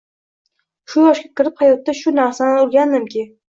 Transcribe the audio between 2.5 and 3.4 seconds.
o’rgandimki